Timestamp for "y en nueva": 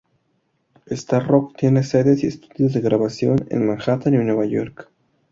4.15-4.47